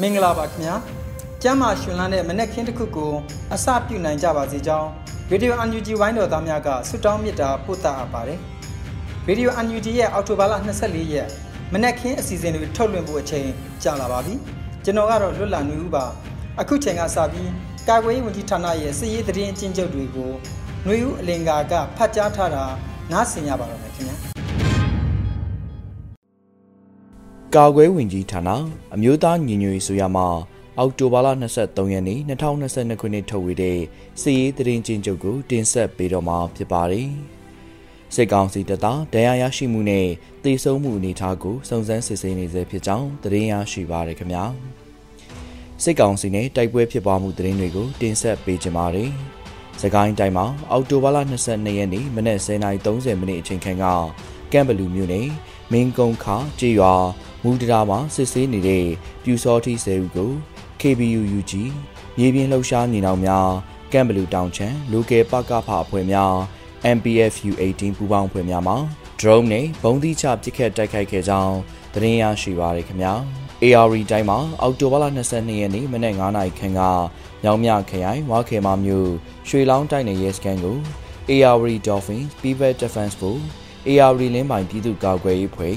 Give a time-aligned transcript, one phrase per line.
[0.00, 0.74] မင်္ဂလာပါခင်ဗျာ
[1.42, 3.12] ကျမ်းမာရှင်လန်းတဲ့မနေ့ခင်းတစ်ခုကို
[3.54, 4.88] အစပြုနိုင်ကြပါစေကြောင်း
[5.30, 8.38] ဗီဒီယို UNG ဝိုင်းတော်သားများကဆုတောင်းမေတ္တာပို့သအပ်ပါတယ်
[9.26, 11.28] ဗီဒီယို UNG ရဲ့အောက်တိုဘာလ24ရက်
[11.72, 13.48] မနေ့ခင်းအစီအစဉ်တွေထုတ်လွှင့်ဖို့အချိန်
[13.82, 14.34] ကြာလာပါပြီ
[14.84, 16.04] ကျွန်တော်ကတော့လွတ်လပ်နေဦးပါ
[16.60, 17.50] အခုချိန်ကစပြီး
[17.88, 20.30] ကာကွယ်ရေးဝန်ကြီးဌာနရဲ့စစ်ရေးသတင်းအကျဉ်းချုပ်တွေကို
[20.84, 22.64] ຫນွေဦးအလင်္ကာကဖတ်ကြားထားတာ
[23.12, 24.31] နားဆင်ရပါတော့မယ်ခင်ဗျာ
[27.56, 28.50] ကာကွယ်ဝင်ကြီးဌာန
[28.94, 30.26] အမျိုးသားညီညွတ်ရေးဆိုရမှာ
[30.78, 31.28] အောက်တိုဘာလ
[31.60, 33.78] 23ရက်နေ့2022ခုနှစ်ထုတ်ဝေတဲ့
[34.20, 37.08] စီရေးသတင်းချင်းချုပ်ကိုတင်ဆက်ပေးတော့မှာဖြစ်ပါတယ်။
[38.14, 40.06] စစ်ကောင်စီတပ်သားတရားရရှိမှုနဲ့
[40.44, 44.44] တေဆုံးမှုအနေအထားကိုစုံစမ်းစစ်ဆေးနေဆဲဖြစ်ကြောင်းသတင်းရရှိပါရခင်ဗျာ။
[45.82, 49.10] စစ်ကောင်စီနဲ့တိုက်ပွဲဖြစ်ပွားမှုသတင်းတွေကိုတင်ဆက်ပေးကြပါမယ်။
[49.82, 53.84] စကိုင်းတိုင်းမှာအောက်တိုဘာလ22ရက်နေ့မနက်10:30မိနစ်အချိန်ခန့်က
[54.52, 55.28] ကမ်ဘလူမြို့နယ်
[55.72, 56.94] မင်းကုန်းခါကြေးရွာ
[57.44, 58.86] မူတရာမှာစစ်ဆေးနေတဲ့
[59.24, 60.30] ပြူစောတိဆဲဦးကို
[60.80, 61.52] KBUUG
[62.16, 63.48] မြေပြင်လှုပ်ရှားနေအောင်များ
[63.92, 66.34] ကမ်ဘလူတောင်ချန်လူကယ်ပကဖအဖွဲ့များ
[66.96, 68.76] MPFU 18 ပူးပေါင်းအဖွဲ့များမှာ
[69.20, 71.56] drone နဲ့ဘုံသီးချပစ်ခတ်တိုက်ခိုက်ခဲ့ကြောင်း
[71.94, 73.14] သတင်းရရှိပါရခင်ဗျာ
[73.62, 76.80] AR တိုင်းမှာအောက်တိုဘာလ22ရက်နေ့မနက်9:00နာရီခန့်က
[77.44, 79.10] ညောင်မြခရိုင်ဝါခေမာမြို့
[79.48, 80.78] ရွှေလောင်းတိုက်နယ်ရဲစခန်းကို
[81.30, 81.56] AR
[81.86, 83.44] Dolphins Pivot Defense Force
[83.88, 85.76] AR လင်းပိုင်ပြည်သူ့ကာကွယ်ရေးဖွဲ့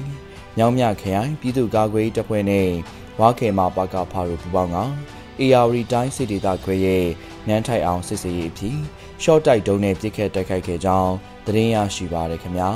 [0.58, 2.70] ညောင်မြခရိုင်ပြည်သူ့ကာကွယ်ရေးတပ်ဖွဲ့နဲ့
[3.20, 4.78] ဝါခေမာပကဖာတို့ပူးပေါင်းက
[5.40, 7.06] AR တိုင်းစစ်ဒေသခွဲရဲ့
[7.48, 8.78] နန်းထိုက်အောင်စစ်စေးရေးအဖြစ်
[9.24, 11.14] ရှော့တိုက်တုံးနဲ့ပြစ်ခတ်တိုက်ခိုက်ခဲ့ကြောင်း
[11.46, 12.70] သတင်းရရှိပါရခင်ဗျာ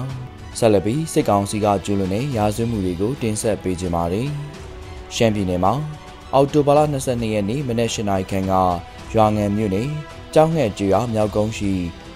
[0.57, 4.29] ဆက်လက်ပြီးစစ်ကောင်စီကကျူးလွန်တဲ့ရာဇဝတ်မှုတွေကိုတင်ဆက်ပေးကြပါမယ်
[5.15, 5.73] ရှမ်းပြည်နယ်မှာ
[6.33, 8.53] အော်တိုဘာလ22ရက်နေ့မနက်၈နာရီခန့်က
[9.13, 9.89] ရွာငံမြို့နယ်
[10.33, 11.73] ကျောင်းငှက်ကျွာမြောက်ကုန်းရှိ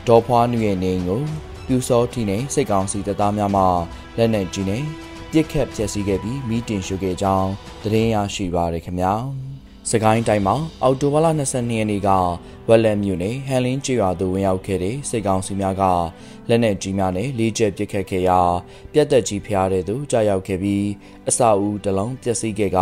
[0.07, 1.22] ဒေါ်ဖွားနွေရဲ့နေအိမ်ကို
[1.68, 3.63] ပြူစောထီနဲ့စစ်ကောင်စီတပ်သားများမှ
[4.18, 4.84] လက်နက်ကြီးနဲ့
[5.34, 7.50] ပြစ်ခတ်ဖျက်ဆီးခဲ့ပြီးမိတင်ရှုခဲ့ကြောင်း
[7.84, 9.14] သတင်းရရှိပါရခင်ဗျာ။
[9.90, 12.10] စကိုင်းတိုင်းမှာအော်တိုဘာလ22ရက်နေ့က
[12.70, 15.84] ဝက်လက်မြို့နယ်ဟန်လင်းကျွာသို့ဝင်ရောက်ခဲ့တဲ့စစ်ကောင်စီများက
[16.50, 18.40] လက်နက်ကြီးများနဲ့လေးချက်ပစ်ခတ်ခဲ့ရာ
[18.94, 20.86] ပြက်တက်ကြီးဖျားတဲ့သူကြားရောက်ခဲ့ပြီး
[21.30, 22.80] အစာဦးတလုံးပျက်စီးခဲ့က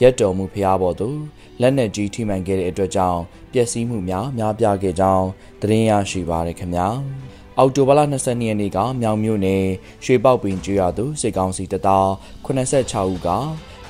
[0.00, 1.18] ရက်တော်မူဖျားပေါ်သို့
[1.60, 3.20] လက်နက်ကြီးထိမှန်ခဲ့တဲ့အတွက်ကြောင့်
[3.52, 5.26] ပျက်စီးမှုများများပြားခဲ့ကြောင်း
[5.60, 6.88] သတင်းရရှိပါရခင်ဗျာ။
[7.62, 9.64] အောက်တိုဘာလ22ရက်နေ့ကမြောင်မြို့နယ်
[10.04, 12.06] ရွှေပေါက်ပင်ကျွော်သူစစ်ကောင်စီတပ်သား
[12.46, 13.28] 86ဦးက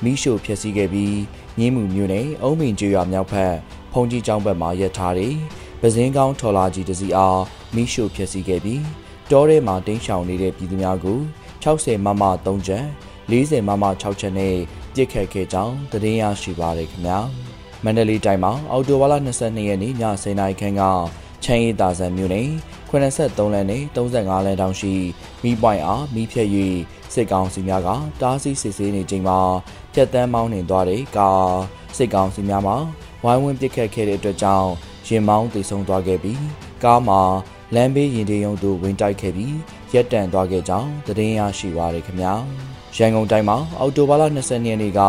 [0.03, 1.17] မိရှို့ဖျက်ဆီးခဲ့ပြီး
[1.57, 3.53] မြင်းမှုမြို့နယ်အုံးပင်ကျွော်မြောက်ဖက်
[3.91, 5.35] ဖုန်ကြီးကျောင်းဘက်မှရပ်ထားတဲ့
[5.81, 7.41] ပဇင်းကောင်းထော်လာကြီးတစီအား
[7.75, 8.83] မိရှို့ဖျက်ဆီးခဲ့ပြီး
[9.31, 11.19] တောထဲမှာတင်းရှောင်နေတဲ့ပြည်သူများကို
[11.63, 12.85] 60မမ3ချက်
[13.31, 14.55] 40မမ6ချက်နဲ့
[14.95, 17.19] ပြစ်ခတ်ခဲ့ကြောင်းသတင်းရရှိပါရခင်ဗျာ
[17.83, 20.83] မန္တလေးတိုင်းမှာအော်တိုဝါလာ22ရက်နေ့ည10:00နာရီခန့်က
[21.43, 22.49] ချမ်းရည်တာဆန်မြို့နယ်
[22.89, 24.93] 83လမ်းနဲ့35လမ်းတောင်ရှိ
[25.43, 26.47] မိပွိုင်အားမိဖြက်၍
[27.13, 27.89] စစ်ကောင်စီများက
[28.21, 29.39] တားဆီးစစ်ဆေးနေချိန်မှာ
[29.93, 31.53] ဖြတ်တန်းမောင်းနှင်သွားတဲ့ကား
[31.97, 32.73] စစ်ကောင်စီများမှ
[33.23, 34.69] ဝိုင်းဝန်းပစ်ခတ်ခဲ့တဲ့အတွက်ကြောင့်
[35.07, 36.43] ရင်မောင်းတိဆုံသွားခဲ့ပြီး
[36.83, 37.21] ကားမှာ
[37.75, 39.55] လမ်းဘေးရင်တေးရုံတို့ဝင်တိုက်ခဲ့ပြီး
[39.93, 42.33] ရက်တန့်သွားခဲ့ကြောင်းသတင်းရရှိပါရခင်ဗျာ
[42.95, 45.01] ရန်ကုန်တိုင်းမှာအော်တိုဘာလ20ရက်နေ့က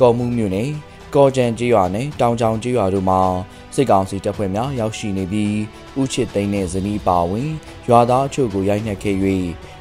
[0.00, 0.70] ကော်မှုမြို့နယ်
[1.14, 3.20] ကော်ကြံကြီးရွာနဲ့တောင်ချောင်ကြီးရွာတို့မှာ
[3.74, 5.56] စစ်ကောင်စီတပ်ဖွဲ့များရောက်ရှိနေပြီး
[6.00, 7.50] ဥချစ်သိန်းနဲ့ဇနီးပါဝင်
[7.88, 9.16] ရွာသားအချို့ကိုရိုက်နှက်ခဲ့၍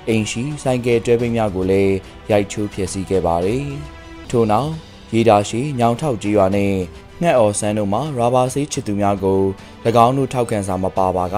[0.08, 1.96] အိမ်ရှိဆိုင်ကယ်တွဲပိများကိုလည်း
[2.32, 3.66] ရိုက်ချိုးဖျက်ဆီးခဲ့ပါတယ်။
[4.30, 4.72] ထို့နောက်
[5.14, 6.74] ရေတာရှိညောင်ထောက်ကြီးရွာနဲ့
[7.22, 9.42] ငှက်အော်ဆန်းတို့မှရာဘာဆေးချစ်သူများကို၎
[10.06, 11.38] င်းတို့ထောက်ခံစာမပါပါက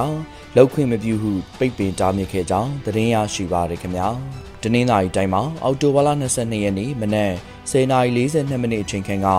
[0.55, 4.09] လောက်ခွင့်မပြုဟုပိတ်ပင်တားမြစ်ခဲ့ကြောင်းသတင်းရရှိပါရခင်ဗျာ။
[4.63, 7.33] တနင်္လာရီတိုင်းမှာအော်တိုဘာလ22ရက်နေ့မနက်
[7.71, 9.29] 10:42မိနစ်အချိန်ခန့်က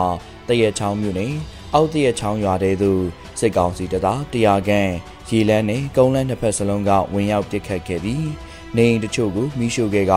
[0.48, 1.34] တရက်ချောင်းမြို့နယ်
[1.74, 3.02] အောက်တရချောင်းရွာတဲသို့
[3.38, 4.92] စစ်ကောင်စီတပ်သားတရားခန့်
[5.28, 8.28] ရေလန်းနဲ့ကုန်းလန်းနှစ်ဖက်စလုံးကဝင်ရောက်ပစ်ခတ်ခဲ့ပြီး
[8.76, 10.14] နေအိမ်တချို့ကိုမိရှို့ခဲ့က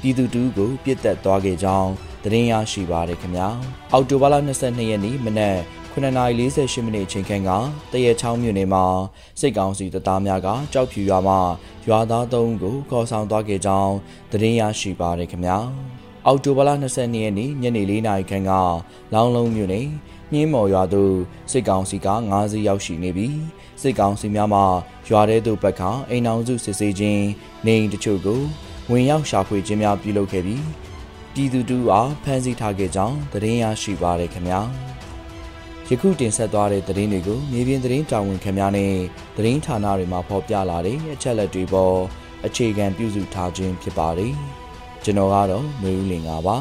[0.00, 1.90] ပြည်သူတူကိုပြစ်တက်သွားခဲ့ကြောင်း
[2.24, 3.48] သတင်းရရှိပါရခင်ဗျာ
[3.92, 5.58] အောက်တိုဘာလ22ရက်နေ့မနက်
[5.94, 7.50] 9:48မိနစ်အချိန်ခန့်က
[7.92, 8.84] တရဲချောင်းမြို့နယ်မှာ
[9.40, 11.36] စစ်ကောင်စီတပ်သားများကကြောက်ဖြူရွာမှ
[11.88, 13.94] ရွာသား၃ဦးကိုခေါ်ဆောင်သွားခဲ့ကြောင်း
[14.32, 15.58] သတင်းရရှိပါရခင်ဗျာ
[16.30, 18.52] အောက်တိုဘာလ22ရက်နေ့ညနေ4နာရီခန့်က
[19.14, 19.88] လောင်းလုံးမြို့နယ်
[20.32, 21.14] နှင်းမော်ရွာသို့
[21.52, 23.38] စစ်ကောင်စီက9စီးရောက်ရှိနေပြီး
[23.82, 24.60] စစ်ကောင်စီများမှ
[25.08, 27.24] ရွာထဲသို့ပတ်ခါအိမ်အောင်စုစစ်ဆေးခြင်း
[27.66, 28.40] နေအိမ်တချို့ကို
[28.90, 30.64] ဝင်ရောက်ရှာဖွေခြင်းများပြုလုပ်ခဲ့ပြီး
[31.34, 34.60] ပြည်သူတို့အားဖမ်းဆီးထားခဲ့ကြောင်းသတင်းရရှိပါရခင်ဗျာ
[35.88, 38.92] ယခုတင်ဆက်သွားတဲ့သတင်းတွေကိုမြေပြင်သတင်းတာဝန်ခံများနဲ့
[39.36, 41.96] သတင်းဌာနတွေမှာဖော်ပြလာတဲ့အချက်လက်တွေပေါ်
[42.46, 44.34] အခြေခံပြုစုထားခြင်းဖြစ်ပါတယ်
[45.03, 46.57] ကျွန်တော်ကတော့မျိုးဦးလင်ပါပါ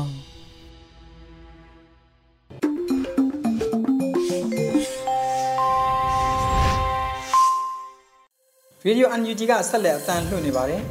[8.86, 10.82] ရေဒီယို UNG ကဆက်လက်အသံလွှင့်နေပါတယ်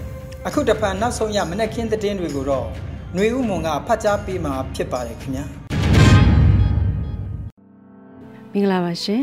[0.48, 2.66] အခုတပံနောက်ဆုံးရမနက်ခင်းသတင်းတွေကိုတော့
[3.14, 5.46] ຫນွေဦးမွန်ကဖတ်ကြားပေးမှာဖြစ်ပါတယ်ခင်ဗျာ
[8.54, 9.22] မင်္ဂလာပါရှင်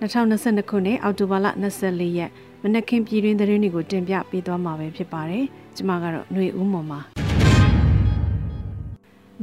[0.00, 1.46] 2022ခုနှစ်အောက်တိုဘာလ
[1.82, 2.30] 24ရက်
[2.62, 5.44] မနက်ခင်းပြည်တွင်သတင်းတွေကိုတင်ပြပေးသွားမှာပဲဖြစ်ပါတယ်
[5.76, 7.19] ကျွန်မကတော့ຫນွေဦးမွန်ပါ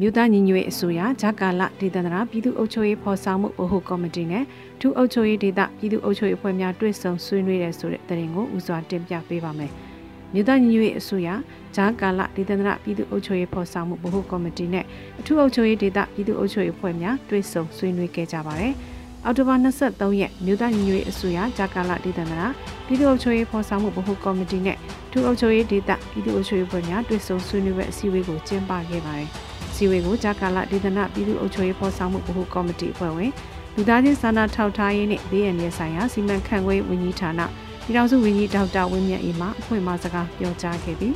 [0.01, 4.45] မြို့သားညီညွတ်ရေးအစိုးရဂျာကာလဒေသန္တရာပြည်သူ့အုပ်ချုပ်ရေးဖော်ဆောင်မှုဗဟိုကော်မတီနဲ့
[4.81, 9.71] ထူးအုပ်ချုပ်ရေးဒေသပြည်သူ့အုပ်ချုပ်ရေးအဖွဲ့များတွဲဆုံဆွေးနွေးတဲ့ဆိုတဲ့သတင်းကိုဦးစွာတင်ပြပေးပါမယ်။
[10.33, 11.29] မြို့သားညီညွတ်ရေးအစိုးရ
[11.77, 14.85] ဂျာကာလဒေသန္တရပြည်သူ့အုပ်ချုပ်ရေးဖော်ဆောင်မှုဗဟိုကော်မတီနဲ့
[15.21, 18.73] အထူးအုပ်ချုပ်ရေးဒေသပြည်သူ့အုပ်ချုပ်ရေးအဖွဲ့များတွဲဆုံဆွေးနွေးခဲ့ကြပါတယ်။
[19.25, 22.43] အောက်တိုဘာ23ရက်မြို့သားညီညွတ်ရေးအစိုးရဂျာကာလဒေသန္တရ
[22.87, 24.77] ပြည်သူ့အုပ်ချုပ်ရေးဖော်ဆောင်မှုဗဟိုကော်မတီနဲ့
[25.11, 29.31] ထူးအုပ်ချုပ်ရေးဒေသပြည်သူ့အုပ်ချုပ်ရေးအဖွဲ့များတွဲဆုံဆွေးနွေးတဲ့အစည်းအဝေးကိုကျင်းပခဲ့ပါတယ်။
[29.79, 33.31] စည်းဝေးကိုဂျာကာလဒေသနာပြည်သူ့အုပ်ချုပ်ရေးဖော်ဆောင်မှုဗဟိုကော်မတီအဖွဲ့ဝင်
[33.75, 37.41] လူသားချင်းစာနာထောက်ထားရေးနှင့်ဘေးအန္တရာယ်ဆိုင်ရာစီမံခန့်ခွဲဝန်ကြီးဌာန
[37.85, 41.15] ပြည်ထောင်စုဝန်ကြီးဒေါက်တာဝင်းမြတ်အေးမှအဖွင့်အမစကားပြောကြားခဲ့ပြီး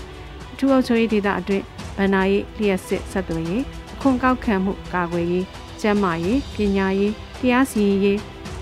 [0.53, 1.65] အထူးအုပ်ချုပ်ရေးဒေသအတွင်း
[1.97, 3.63] ဗန္နာရေးလျှက်စစ်ဆက်သွယ်ရေး
[3.95, 5.45] အခွန်ကောက်ခံမှုကာကွယ်ရေး
[5.81, 8.19] ကျန်းမာရေးပညာရေးတရားစီရင်ရေး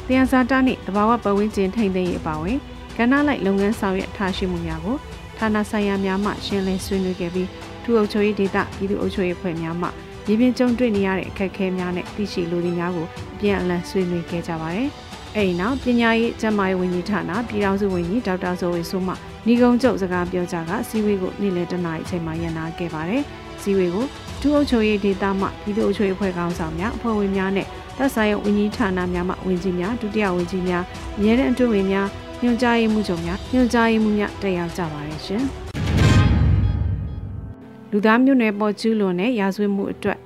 [0.07, 2.59] တရားစာတနှင့်တဘာဝပတ်ဝန်းကျင်ထိန်းသိမ်းရေးအပါအဝင်
[2.97, 4.97] ကဏ္ဍလိုက်လုပ်ငန်းဆောင်ရွက်ထားရှိမှုများကို
[5.39, 7.49] ဌာနဆိုင်ရာများမှရှင်းလင်းဆွေးနွေးခဲ့ပြီး
[7.91, 9.89] ထူအုပ်ချုပ်ရေးဒေသပြည်သူ့အုပ်ချုပ်ရေးဖွဲ့များမှ
[10.27, 14.89] မြေပြင်ကြုံတွေ့နေရတဲ့အခက်အခဲများနဲ့သိရှိလိုသည့်များကိုအပြန်အလှန်ဆွေးနွေးခဲ့ကြပါတယ်။
[15.37, 19.15] အဲဒီနောက်ပညာရေးကျန်းမာရေးဝန်ကြီးဌာနပြည်ထောင်စုဝန်ကြီးဒေါက်တာဇော်ဝေဆိုးမှ
[19.47, 23.23] ညီကုံကျုပ်စကားပြောကြားကစီဝေးကိုနေ့လယ်တနာရီအချိန်မှာရန်နာခဲ့ပါတယ်။
[23.63, 24.07] စီဝေးကို
[24.41, 27.67] ဒုအုပ်ချုပ်ရေးဒေသမှပြည်သူ့အုပ်ချုပ်ရေးအဖွဲ့ကောင်ဆောင်များအဖွဲ့ဝင်များနဲ့
[27.99, 30.85] သက်ဆိုင်ရာဝန်ကြီးဌာနများမှဝန်ကြီးများဒုတိယဝန်ကြီးများ
[31.17, 32.07] အမြဲတမ်းအတွင်းဝင်များ
[32.43, 35.45] ညွှန်ကြားရေးမှူးချုပ်များညွှန်ကြားရေးမှူးများတက်ရောက်ကြပါတယ်ရှင်။
[37.93, 40.19] လူသားမျိုးနွယ်ပေါ်ကျူးလွန်တဲ့ရာဇဝတ်မှုအတွက်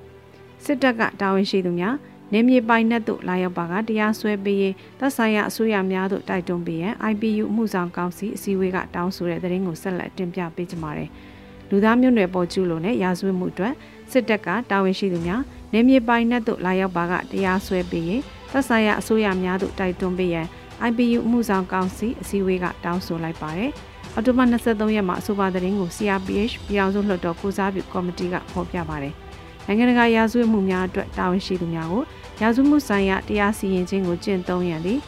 [0.64, 1.94] စစ်တပ်ကတာဝန်ရှိသူများ
[2.32, 11.10] နေမြေပိုင်နက်သို့လာရောက်ပါကတရားစွဲပေးရေးသက်ဆိုင်ရာအစိုးရများသို့တိုက်တွန်းပေးရန် IPU မှုဆောင်ကောင်စီအစည်းအဝေးကတောင်းဆိုတဲ့သတင်းကိုဆက်လက်တင်ပြပေးကြပါမယ်။
[11.70, 13.74] လူသားမျိုးနွယ်ပေါ်ကျူးလွန်တဲ့ရာဇဝတ်မှုအတွက်
[14.12, 18.22] စစ်တပ်ကတာဝန်ရှိသူများနေမြေပိုင်နက်သို့လာရောက်ပါကတရားစွဲပေးရေး
[18.52, 20.46] သက်ဆိုင်ရာအစိုးရများသို့တိုက်တွန်းပေးရန်
[20.88, 23.72] IPU မှုဆောင်ကောင်စီအစည်းအဝေးကတောင်းဆိုလိုက်ပါတယ်။
[24.14, 29.14] အော်တိုဘာ23ရက်မှာအဆိုပါသတင်းကို CRPH ပြည်အောင်စုလွှတ်တော်ကိုစားပြုကော်မတီကဖော်ပြပါတယ်။
[29.66, 32.02] နိုင်ငံတကာရာဇဝတ်မှုများအတွက်တာဝန်ရှိသူများကို
[32.40, 34.98] ရာဇဝတ်မှုဆိုင်ရာတရားစီရင်ခြင်းကိုကျင့်သုံးရန်သည်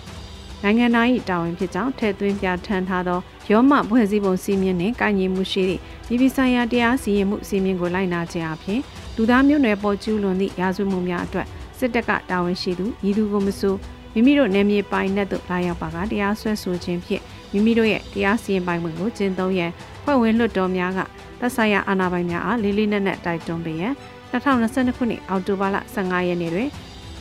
[0.62, 3.18] နိုင်ငံသား၏တာဝန်ဖြစ်ကြောင်းထည့်သွင်းပြဋ္ဌာန်းထားသော
[3.50, 8.80] ရောမဖွဲ့စည်းပုံစည်းမျဉ်းနှင့်ကိုင်ညီမှုရှိသည့်ပြည်ပဆိုင်ရာတရားစီရင်မှုစည်းမျဉ်းကိုလိုက်နာခြင်းအပြင်
[9.16, 11.46] လူသားမျိုးနွယ်ပေါ်ကျူးလွန်သည့်ရာဇဝတ်မှုများအတွက်
[11.78, 13.74] စစ်တပ်ကတာဝန်ရှိသူဤသူကိုမဆို
[14.12, 17.22] မိမိတို့နယ်မြေပိုင်နက်သို့လာရောက်ပါကတရားစွဲဆိုခြင်းဖြင့်
[17.52, 19.70] မိမိတို့ရဲ့တရားစီရင်ပိုင်ခွင့်ကိုကျင့်သုံးရန်
[20.04, 21.00] ဖွဲ့ဝင်လွှတ်တော်များက
[21.40, 23.94] သက်ဆိုင်ရာအာဏာပိုင်များအားလေးလေးနက်နက်တိုက်တွန်းပေးရန်
[24.32, 26.68] 2022ခုနှစ်အောက်တိုဘာလ15ရက်နေ့တွင်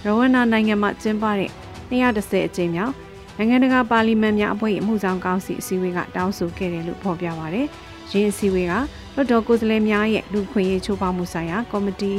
[0.05, 1.49] ရဝန္နာနိုင်ငံမှာကျင်းပတဲ့
[1.89, 2.93] 210အကြိမ်မြောက်
[3.37, 7.67] နိုင်ငံတကာပါလီမန်များအဖွဲ့၏အမှုဆောင်ကောင်စီအစည်းအဝေးကတောင်းဆိုခဲ့တယ်လို့ဖော်ပြပါရယ်။
[8.11, 8.73] ယင်းအစည်းအဝေးက
[9.15, 12.13] လွှတ်တော်ကိုယ်စားလှယ်များရဲ့လူခွင့်ရေးချိုးဖောက်မှုဆိုင်ရာကော်မတီ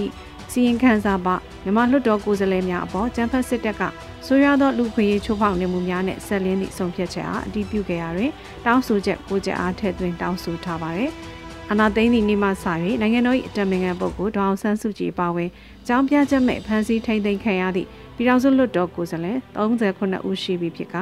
[0.51, 3.83] စီရင်ခံစာပါမြန်မာလွှတ်တော်ကိုယ်စားလှယ်များအပေါ်ကျန်းဖက်စစ်တပ်က
[4.29, 8.31] ဆိုးရွားသောလူခွင့်ရေးချိုးဖောက်နေမှုများနဲ့ဆက်လင်းသည့်ဆုံးဖြတ်ချက်အားအတည်ပြုခဲ့ရတွင်
[8.67, 11.11] တောင်းဆိုချက်ကိုချက်အားထည့်သွင်းတောင်းဆိုထားပါရယ်။
[11.71, 12.53] အနာသိန်းဒီနေ့မှစ၍
[13.01, 15.51] နိုင်ငံတော်၏အတမင်ခံပုဂ္ဂိုလ်ဒေါအောင်ဆန်းစုကြည်ပါဝင်
[15.87, 20.97] ကြောင်းပြချက်မဲ့ဖမ်းဆီးထိန်သိမ်းခံရသည့်ပြည်ထောင်စုလွှတ်တော်ကိုယ်စားလှယ်39ဦးရှိပြီဖြစ်က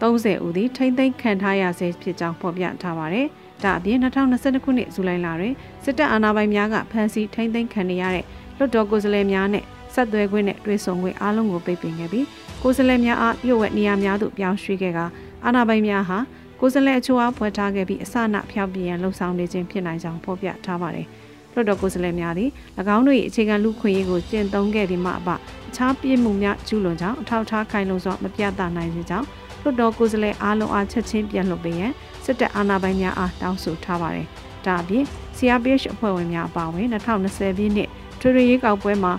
[0.00, 3.26] 30ဦးသည်ထိန်သိမ်းခံထားရဆဲဖြစ်ကြောင်းဖော်ပြထားပါတယ်။
[3.64, 5.54] ဒါအပြင်2022ခုနှစ်ဇူလိုင်လတွင်
[5.84, 8.24] စစ်တပ်အာဏာပိုင်များကဖမ်းဆီးထိန်သိမ်းခံရတဲ့
[8.56, 9.64] လွှတ်တော်ကိုယ်စားလှယ်များနဲ့
[9.94, 12.26] ဆက်သွယ်ခွင့်နဲ့တွေ့ဆုံခွင့်အားလုံးကိုပိတ်ပင်ခဲ့ပြီး
[12.66, 14.98] ကိုယ်စားလှယ်များအားပြုတ်ဝက်နေရာများသို့ပြောင်းရွှေ့ခဲ့က
[15.44, 16.18] အာဏာပိုင်များဟာ
[16.60, 21.06] ကိုယ်စားလှယ်အချို့အားဖွဲ့ထားခဲ့ပြီးအစနဖျောက်ပြရန်လှုံ့ဆော်နေခြင်းဖြစ်နိုင်ကြောင်းဖော်ပြထားပါတယ်။
[21.52, 22.50] လွှတ်တော်ကိုယ်စားလှယ်များသည်၎
[22.96, 25.38] င်းတို့၏အခြေခံလူခွင့်ရေးကိုကျင့်သုံးခဲ့ပြီးမှအပအ
[25.76, 29.26] ခြားပြစ်မှုများကျူးလွန်ကြောင်းအထောက်ထားခိုင်လုံစွာမပြသနိုင်စေကြောင်း
[29.62, 31.92] လွှတ်တော်ကိုယ်စားလှယ်အားလုံးအားချက်ချင်းပြန်လွှတ်ပေးရန်
[32.24, 34.26] စစ်တပ်အာဏာပိုင်များအားတောင်းဆိုထားပါတယ်။
[34.66, 35.04] ဒါအပြင်
[35.36, 37.88] CRPH အဖွဲ့ဝင်များအပါအဝင်2020ပြည့်နှစ်
[38.20, 39.12] ထွေထွေရေးကောက်ပွဲမှာ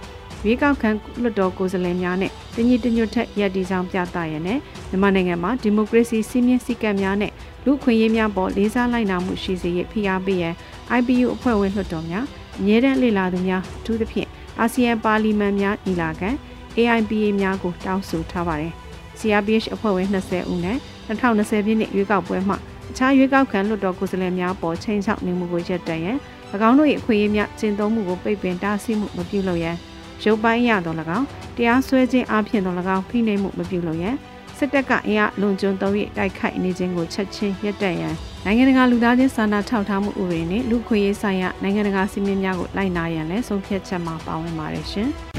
[0.44, 0.90] ရွေးကောက်ခံ
[1.22, 7.32] လွှတ်တော်ကိုယ်စားလှယ်များနဲ့တညီတညွတ်ထက်ရည်တည်ဆောင်ပြသရတဲ့မြန်မာနိုင်ငံမှာဒီမိုကရေစီစည်းမျဉ်းစည်းကမ်းများနဲ့
[7.66, 10.54] လူခွင့်ရေးများပေါ်လေးစားလိုက်နာမှုရှိစေရဖိအားပေးရန်
[10.98, 12.26] IPU အဖွဲ့ဝင်လွှတ်တော်များ
[12.60, 16.30] အမြဲတမ်းလေ့လာသူများအထူးသဖြင့်အာဆီယံပါလီမန်များညီလာခံ
[16.78, 18.74] AIPA များကိုတောင်းဆိုထားပါတယ်။
[19.20, 20.78] CRPH အဖွဲ့ဝင်20ဦးနဲ့
[21.08, 22.58] 2020ပြည့်နှစ်ရွေးကောက်ပွဲမှာ
[22.90, 26.18] အခြားရွေးကောက်ခံလွှတ်တော်ကိုယ်စားလှယ်များပေါ်ချိန်ချောက်နေမှုကိုရပ်တန့်ရန်၎
[26.70, 29.76] င်းတို့၏အခွင့်အရေးများကျင့်သုံးမှုကိုပိတ်ပင်တားဆီးမှုမပြုလုပ်ရန်
[30.24, 31.26] ရုပ်ပိုင်းရတော့၎င်း
[31.58, 34.16] တရားစွဲခြင်းအပြင်တော့၎င်းဖိနှိပ်မှုမပြုလုပ်ရန်
[34.58, 45.10] စစ်တပ်ကအင်အားလွန်ကျွံသုံး၍တိုက်ခိုက်နေခြင်းကိုချက်ချင်းရပ်တန့်ရန်နိုင်ငံတကာလူသားချင်းစာနာထောက်ထားမှုဥပဒေနဲ့လူခွင့်ရေးဆိုင်ရာနိုင်ငံတကာစည်းမျဉ်းများကိုလိုက်နာရန်လည်းဆုံးဖြတ်ချက်မှာပါဝင်ပါတယ်ရှင်။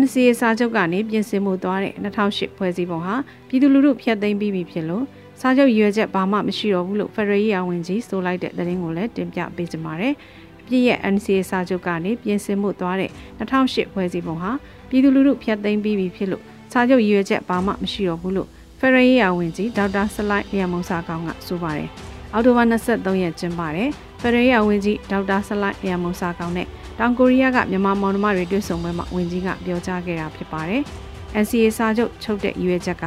[0.00, 3.14] NCA စာချုပ်ကနေပြင်ဆင်မှုသွားတဲ့2008ဖွဲ့စည်းပုံဟာ
[3.48, 5.04] ပြည်သူလူထုဖျက်သိမ်းပြီးပြီဖြစ်လို့
[5.40, 10.39] စာချုပ်ရွေချက်ဘာမှမရှိတော့ဘူးလို့ဖရယ်ရီယာဝန်ကြီးဆိုလိုက်တဲ့သတင်းကိုလည်းတင်ပြပေးကြပါမယ်။အ
[10.70, 14.50] ပြည့်ရဲ့ NCA စာချုပ်ကနေပြင်ဆင်မှုသွားတဲ့2008ဖွဲ့စည်းပုံဟာ
[14.88, 18.48] ပြည်သူလူထုဖျက်သိမ်းပြီးပြီဖြစ်လို့စာချုပ်ရွေချက်ဘာမှမရှိတော့ဘူးလို့
[18.78, 21.88] ဖရယ်ရီယာဝန်ကြီးဒေါက်တာဆလိုက်လျံမုံစာကောင်းကဆိုပါတယ်။
[22.32, 23.88] အောက်တိုဘာ23ရက်ကျင်းပါတယ်။
[24.20, 26.66] ဖရယ်ရီယာဝန်ကြီးဒေါက်တာဆလိုက်လျံမုံစာကောင်းနဲ့
[26.98, 30.82] တောင်ကိုရီးယားကမြန်မာမောင်နှမတွေတွေ့ဆုံပွဲမှာဝန်ကြီးကပြောကြားခဲ့တာဖြစ်ပါတယ်။
[31.42, 33.04] NCA စာချုပ်ချုပ်တဲ့ရွေးချက်က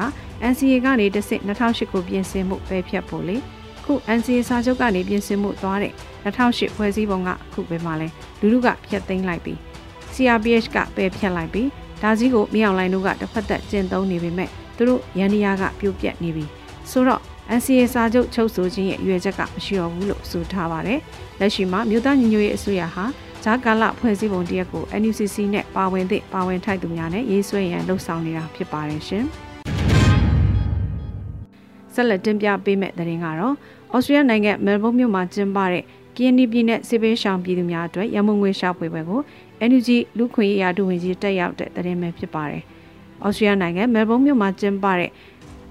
[0.52, 3.38] NCA ကနေတစ်ဆင့်2008ကိုပြင်ဆင်မှုပဲဖြတ်ဖို့လေ
[3.86, 5.94] ခု NCA စာချုပ်ကနေပြင်ဆင်မှုသွားတဲ့
[6.24, 8.08] 2008ဖွဲ့စည်းပုံကအခုပဲမှလဲ
[8.40, 9.58] လူလူကဖျက်သိမ်းလိုက်ပြီး
[10.14, 11.68] CRPH ကပယ်ဖျက်လိုက်ပြီး
[12.02, 16.46] ဒါကြီးကိုမြောင်လိုင်းတို့ကတစ်ဖက်သက်ကျင့်သုံးနေပေမဲ့သူတို့ရန်နီယာကပြုတ်ပြက်နေပြီ
[16.92, 17.22] ဆိုတော့
[17.58, 21.00] NCA စာချုပ်ချုပ်ဆိုခြင်းရဲ့ရွေချက်ကမရှိတော့ဘူးလို့ဆိုထားပါတယ်
[21.40, 23.06] လက်ရှိမှာမြို့သားညီညွတ်ရေးအစိုးရဟာ
[23.44, 29.26] ဂျာကာလဖွဲ့စည်းပုံတရက်ကို NUCC နဲ့ပါဝင်သည့်ပါဝင်ထိုက်သူများနဲ့ရေးဆွဲရန်လှုံ့ဆော်နေတာဖြစ်ပါတယ်ရှင်။
[31.94, 33.56] ဆက်လက်တင်ပြပေးမယ့်သတင်းကတော့
[33.96, 35.84] ဩစတြေးလျနိုင်ငံမဲလ်ဘုန်းမြို့မှာကျင်းပတဲ့
[36.16, 39.22] KND ပြည်နယ်စစ်ပေးရှောင်ပြည်သူများအတွက်ရမုံငွေရှာဖွေပွဲကို
[39.70, 42.64] NUG လူခွင့်ရေးရာဒုဝန်ကြီးတက်ရောက်တဲ့သတင်းပဲဖြစ်ပါတယ်။
[43.26, 45.12] ဩစတြေးလျနိုင်ငံမဲလ်ဘုန်းမြို့မှာကျင်းပတဲ့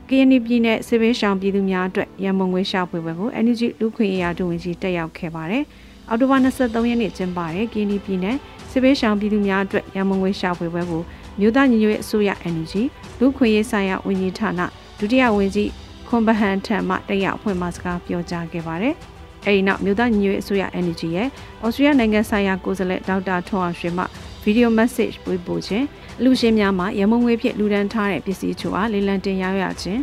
[0.08, 5.62] KND ပြည်နယ်စစ်ပေးရှောင်ပြည်သူများအတွက်ရမုံငွေရှာဖွေပွဲကို NUG လူခွင့်ရေးရာဒုဝန်ကြီးတက်ရောက်ခဲ့ပါတယ်။
[6.08, 8.36] အောက်တိုဘာ23ရက်နေ့ကျင်းပတဲ့ KND ပြည်နယ်
[8.70, 11.02] စစ်ပေးရှောင်ပြည်သူများအတွက်ရမုံငွေရှာဖွေပွဲကို
[11.40, 12.74] မြို့သားညီညွတ်ရေးအစိုးရ NUG
[13.18, 14.60] လူခွင့်ရေးဆိုင်ရာဝန်ကြီးဌာန
[14.98, 15.70] ဒုတိယဝန်ကြီး
[16.08, 18.96] ခွန်ဘဟန်ထံမှတက်ရောက်ဖွင့်မစကားပြောကြားခဲ့ပါတယ်။
[19.46, 21.28] အဲဒီနောက်မြို့သားညီညွတ်ရေးအစိုးရ NUG ရဲ့
[21.64, 24.04] ဩစတြေးလျနိုင်ငံဆိုင်ရာကိုယ်စားလှယ်ဒေါက်တာထွန်းအောင်ရွှေမှ
[24.42, 25.86] ဗီဒီယိုမက်ဆေ့ချ်ပေးပို့ခြင်း
[26.22, 30.00] လူရှင်များမှရမုံငွေဖြင့်လူဒန်းထားတဲ့ပစ္စည်းချို့အားလေလံတင်ရရခြင်း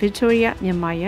[0.00, 1.04] Victoria မြန်မာရ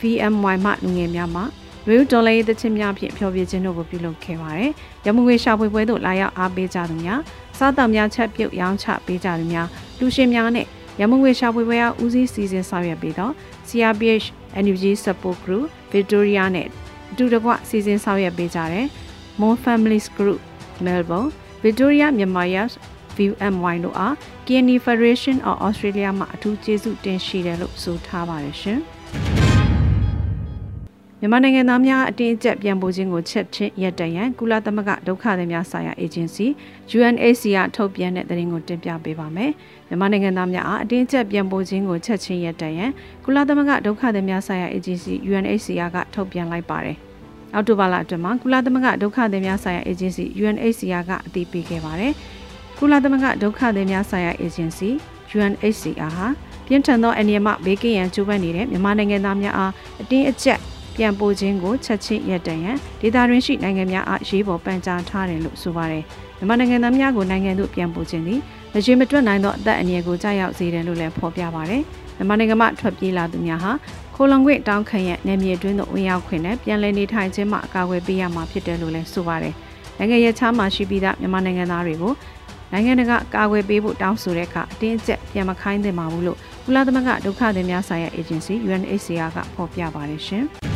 [0.00, 1.42] VMY မှလူငယ်များမှ
[1.88, 4.70] ရေဒေါ်လာရေးသချင်းများဖြင့်ဖျော်ဖြေခြင်းတို့ကိုပြုလုပ်ခဲ့ပါတယ်။
[5.06, 7.20] ရမုံငွေရှာဖွေပွဲသို့လာရောက်အားပေးကြသူများ
[7.58, 9.66] စားတောက်များချက်ပြုတ်ရောင်းချပေးကြသူများ
[9.98, 10.66] လူရှင်များနဲ့
[11.00, 13.30] ရမုံငွေရှာဖွေပွဲအားဦးစီးစီစဉ်ဆောင်ရွက်ပေးသော
[13.68, 14.26] CRPH
[14.64, 16.68] NUG Support Group Victoria နဲ့
[17.12, 18.86] အတူတကွစီစဉ်ဆောင်ရွက်ပေးကြတဲ့
[19.40, 20.40] More Families Group
[20.86, 21.30] Melbourne
[21.64, 22.72] Victoria မြန်မာ Yes
[23.16, 24.14] VMY တို့အား
[24.46, 28.80] KNI Federation of Australia မှအထူးကျေးဇူးတင်ရှိတယ်လို့ဆိုထားပါတယ်ရှင်။
[31.26, 36.46] မြန်မာနိုင်ငံသားများအတင်းအကျပ်ပြန်ပို့ခြင်းကိုချက်ချင်းရပ်တန့်ရန်ကုလသမဂ္ဂဒုက္ခသည်များဆိုင်ရာအေဂျင်စီ
[36.96, 39.50] UNHCR ထုတ်ပြန်တဲ့သတင်းကိုတင်ပြပေးပါမယ်။
[39.88, 42.90] မြန်မာနိုင်ငံသားများအားအတင်းအကျပ်ပြန်ပို့ခြင်းကိုချက်ချင်းရပ်တန့်ရန်
[43.24, 46.96] ကုလသမဂ္ဂဒုက္ခသည်များဆိုင်ရာအေဂျင်စီ UNHCR ကထုတ်ပြန်လိုက်ပါတယ်။
[47.54, 52.12] အောက်တိုဘာလအတွင်းမှာကုလသမဂ္ဂဒုက္ခသည်များဆိုင်ရာအေဂျင်စီ UNHCR ကအတည်ပြုခဲ့ပါတယ်။
[52.78, 54.88] ကုလသမဂ္ဂဒုက္ခသည်များဆိုင်ရာအေဂျင်စီ
[55.34, 56.26] UNHCR ဟာ
[56.66, 60.60] ပြင်းထန်သောအန္တရာယ်မှဘေးကင်းရန်ကြိုးပမ်းနေတဲ့မြန်မာနိုင်ငံသားများအားအတင်းအကျပ်
[60.96, 66.04] ပြန်ပို့ခြင်းကိုချက်ချင်းရပ်တန့်ရန်ဒေသတွင်းရှိနိုင်ငံများအားရေးပေါ်ပန်ကြားထားတယ်လို့ဆိုပါတယ်။
[66.38, 68.40] မြန်မာနိုင်ငံသားများကိုနိုင်ငံသို့ပြန်ပို့ခြင်းသည်
[68.72, 71.82] မရေမတွက်နိုင်သောအသက်အန္တရာယ်ကိုကြားရောက်စေတယ်လို့လည်းဖော်ပြပါတယ်။
[72.16, 73.72] မြန်မာနိုင်ငံမှထွက်ပြေးလာသူများဟာ
[74.14, 79.54] ခိုလုံခွင့်တောင်းခံရနယ်မြေတွင်းသို့ဝင်ရောက်ခွင့်နဲ့ပြန်လည်နေထိုင်ခြင်းမှအကာအကွယ်ပေးရမှာဖြစ်တယ်လို့လည်းဆိုပါတယ်။
[79.98, 82.12] နိုင်ငံရဲ့ချားမှာရှိပြီးသားမြန်မာနိုင်ငံသားတွေကို
[82.72, 90.46] နိုင်ငံတကာကာကွယ်ပေးဖို့တောင်းဆိုတဲ့အခါအတင်းအကျပ်ပြန်မခိုင်းသင့်ပါဘူးလို့ကုလသမဂ္ဂဒုက္ခသည်များဆိုင်ရာအေဂျင်စီ UNHCR ကဖော်ပြပါတယ်ရှင်။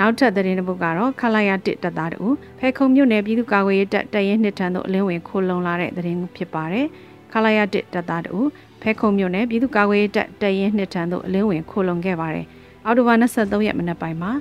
[0.00, 2.22] နောက်ထပ်သတင်းတစ်ပုဒ်ကတော့ခလာရတစ်တပ်သားတူ
[2.58, 6.86] ဖဲခုံမြို့နယ်ပြည်သူ့ကာကွယ်ရေးတပ်တရင်နှစ်ထန်းသို့အလင်းဝင်ခိုလုံလာတဲ့သတင်းဖြစ်ပါတယ်
[7.32, 8.36] ခလာရတစ်တပ်သားတူ
[8.82, 12.46] ဖဲခုံမြို့နယ်ပြည်သူ့ကာကွယ်ရေးတပ်တရင်နှစ်ထန်းသို့အလင်းဝင်ခိုလုံခဲ့ပါတယ်
[12.84, 14.32] အောက်တိုဘာ23ရက်မနက်ပိုင်းမှာ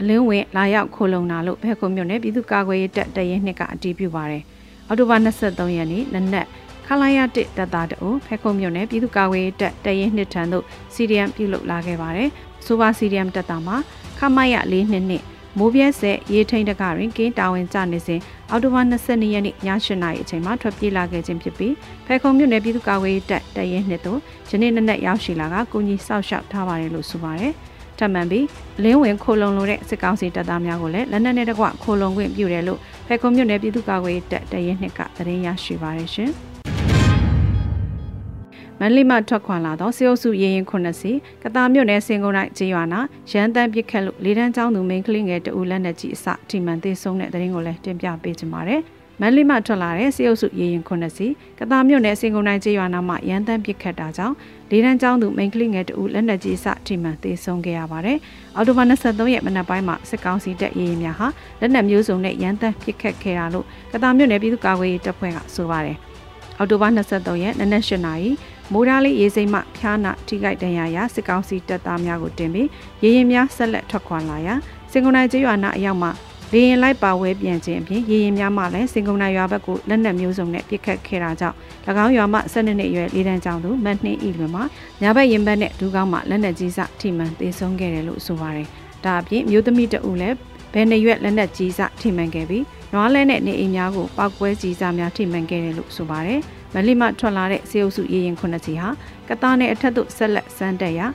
[0.00, 4.42] အလင်းဝင်လာရောက်ခိုလုံလာလို့ဖဲခုံမြို့နယ်ပြည်သူ့ကာကွယ်ရေးတပ်တရင်နှစ်ကအတည်ပြုပါတယ်
[4.86, 6.46] အောက်တိုဘာ23ရက်နေ့နနက်
[6.86, 10.64] ခလာရတစ်တပ်သားတူဖဲခုံမြို့နယ်ပြည်သူ့ကာကွယ်ရေးတပ်တရင်နှစ်ထန်းသို့
[10.94, 12.28] စီဒီအမ်ပြုလုပ်လာခဲ့ပါတယ်
[12.66, 13.76] ဆိုပါစီဒီအမ်တပ်သားမှာ
[14.20, 15.24] ခမရ၄နှစ်နှစ်
[15.58, 21.74] မိုးပြဲဆက်ရေထိန်တကတွင်ကင်းတာဝန်ကျနေစဉ်အောက်တိုဘာ22ရက်နေ့ည8နာရီအချိန်မှာထွက်ပြေးလာခဲ့ခြင်းဖြစ်ပြီး
[22.06, 24.18] ဖဲခုံမြို့နယ်ပြည်သူ့ကာကွယ်ရေးတပ်တရဲနှစ်သို့
[24.50, 27.52] ယနေ့နေ့နဲ့ရောက်ရှိလာကကိုကြီးစောက်ရှောက်ထားပါတယ်လို့ဆိုပါတယ်။
[27.98, 28.46] ထထပ်မံပြီး
[28.84, 36.32] လင်းဝင်ခိုလုံလိုတဲ့စစ်ကောင်စီတပ်သားများကိုလည်းလက်နက်နဲ့တကွခိုလုံခွင့်ပြုတယ်လို့ဖဲခုံမြို့နယ်ပြည်သူ့ကာကွယ်ရေးတပ်တရင်နှစ်ကသတင်းရရှိပါရရှင်။
[38.80, 48.82] မန္တလေးမှထွက်ခွာလာသောစေအုပ်စုရေရင်ခုနှစ်စီကတာမြို့နယ်စင်ကုန်တိုင်းကျေးရွာနာရန်တန်းပစ်ခတ်လို့လေးတန်းကျောင်းသူမိန်းကလေးငယ်တဦးလက်နက်ကြီးအစထိမှန်သေးဆုံးတဲ့တဲ့ရင်ကိုလည်းတင်ပြပေးကြပါမယ်။
[49.20, 51.26] မန္တလေးမှထွက်လာတဲ့စေအုပ်စုရေရင်ခုနှစ်စီ
[51.58, 54.34] ကတာမြို့နယ်စင်ကုန်တိုင်းကျေးရွာနာမှာရန်တန်းပစ်ခတ်တာကြောင့်
[54.70, 58.18] လေးတန်းကျောင်းသူမိန်းကလေးငယ်တဦးလက်နက်ကြီးအစထိမှန်သေးဆုံးခဲ့ရပါတယ်။
[58.56, 61.26] အော်တိုဘာ23ရက်မနက်ပိုင်းမှာစစ်ကောင်စီတပ်ရေရင်များဟာ
[61.60, 65.96] လက်နက်မျိုးစုံနဲ့ရန်တန်းပစ်ခတ်ခဲ့တာလို့ကတာမြို့နယ်ပြည်သူ့ကာကွယ်ရေးတပ်ဖွဲ့ကဆိုပါတယ်။
[66.58, 68.30] အော်တိုဘာ23ရက်နနက်၈နာရီ
[68.72, 72.68] မိုးသားလေးရေးစိမ့်မှဖျားနာထိခိုက်ဒဏ်ရာရစစ်ကောင်စီတပ်သားများကိုတင်ပြီး
[73.02, 74.54] ရေရင်များဆက်လက်ထွက်ခွာလာရာ
[74.92, 76.10] စင်ကုန်နိုင်ကျေးရွာနာအရောက်မှာ
[76.52, 81.56] လေရင်လိုက်ပါဝဲပြန်ခြင်းအပြင်ရေရင်များမှလည်းစင်ကုန်နိုင်ရွာဘက်ကိုလက်နက်မျိုးစုံနဲ့ပစ်ခတ်ခဲ့တာကြောင့်၎
[82.04, 84.64] င်းရွာမှ12နှစ်အရွယ်လေးတန်းကျောင်းသူမတ်နှင်းဤလွင်မှာ
[85.02, 88.66] ညာဘက်ရင်ဘက်နဲ့ဒူးကောင်းမှလက်နက်ကြီးစထိမှန်သေဆုံးခဲ့တယ်လို့ဆိုပါတယ်။
[89.04, 90.36] ဒါအပြင်မျိုးသမီးတဦးလည်း
[90.72, 96.40] ဘယ်နှရွက်လက်နက်ကြီးစထိမှန်ခဲ့ပြီးနွားလဲနဲ့နေအိမ်များကိုပောက်ကွဲကြီးစားများထိမှန်ခဲ့တယ်လို့ဆိုပါတယ်။
[96.74, 98.88] မလိမထွက်လာတဲ့စေအုပ်စုရေရင်ခုနှစ်စီဟာ
[99.28, 101.06] ကတားနဲ့အထက်သို့ဆက်လက်စမ်းတက်ရာ